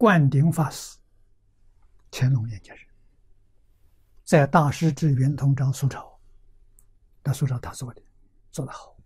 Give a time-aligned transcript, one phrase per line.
[0.00, 0.96] 灌顶法师，
[2.10, 2.86] 乾隆年间人，
[4.24, 5.98] 在大师至圆通章苏州，
[7.22, 8.02] 那苏州他做的
[8.50, 8.96] 做得好。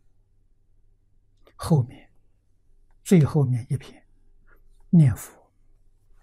[1.57, 2.09] 后面
[3.03, 4.07] 最后面一篇
[4.89, 5.51] 念佛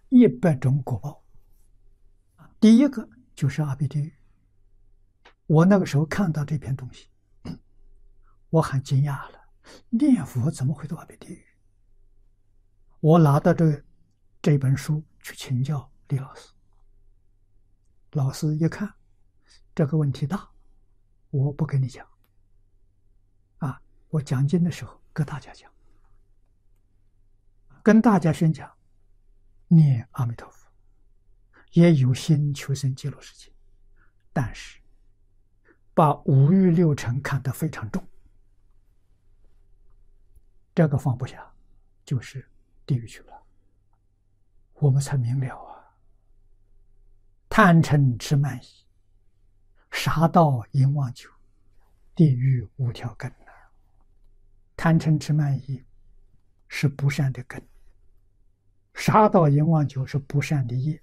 [0.08, 1.22] 一百种果报，
[2.58, 4.16] 第一个就是阿鼻地狱。
[5.48, 7.10] 我那个时候看到这篇东西，
[8.50, 9.50] 我很惊讶了，
[9.90, 11.46] 念佛怎么会到阿鼻地狱？
[13.02, 13.84] 我拿到这个
[14.42, 16.52] 这本书去请教李老师，
[18.14, 18.92] 老师一看
[19.76, 20.50] 这个问题大，
[21.30, 22.08] 我不跟你讲。
[23.60, 25.72] 啊，我讲经的时候跟大家讲，
[27.84, 28.76] 跟大家宣讲，
[29.68, 30.68] 念阿弥陀佛，
[31.74, 33.54] 也有心求生极乐世界，
[34.34, 34.80] 但是
[35.94, 38.04] 把五欲六尘看得非常重，
[40.74, 41.54] 这个放不下，
[42.04, 42.48] 就是。
[42.84, 43.41] 地狱去了，
[44.82, 45.94] 我们才明了啊！
[47.48, 48.68] 贪嗔痴慢疑，
[49.92, 51.30] 杀盗淫妄酒，
[52.16, 53.52] 地狱五条根呐。
[54.76, 55.86] 贪嗔痴慢疑
[56.68, 57.64] 是不善的根，
[58.96, 61.00] 杀盗淫妄酒是不善的业，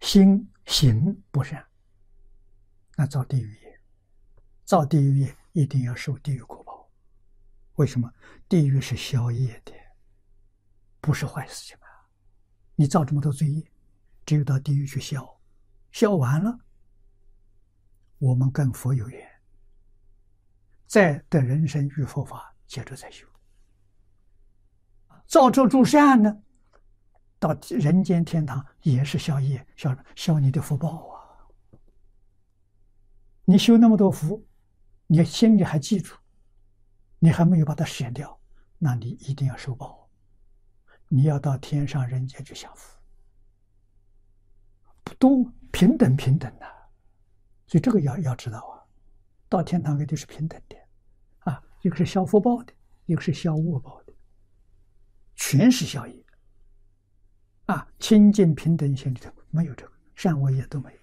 [0.00, 1.66] 心行不善，
[2.94, 3.80] 那造地狱业，
[4.66, 6.90] 造地狱业一定要受地狱果报。
[7.76, 8.12] 为什么？
[8.50, 9.72] 地狱是消业的。
[11.00, 11.78] 不是坏事情！
[12.76, 13.64] 你造这么多罪业，
[14.24, 15.40] 只有到地狱去消，
[15.92, 16.58] 消完了，
[18.18, 19.26] 我们跟佛有缘，
[20.86, 23.26] 再得人生遇佛法，接着再修。
[25.26, 26.42] 造作诸善呢，
[27.38, 31.16] 到人间天堂也是消业，消消你的福报啊！
[33.44, 34.46] 你修那么多福，
[35.06, 36.14] 你心里还记住，
[37.18, 38.38] 你还没有把它舍掉，
[38.78, 40.05] 那你一定要受报。
[41.08, 42.98] 你要到天上人间去享福，
[45.04, 46.66] 不都平等平等的，
[47.66, 48.82] 所以这个要要知道啊，
[49.48, 50.76] 到天堂肯定是平等的，
[51.50, 52.72] 啊，一个是消福报的，
[53.04, 54.12] 一个是消恶报的，
[55.36, 56.24] 全是消业，
[57.66, 60.98] 啊，清净平等心里头没有这个善恶业都没有。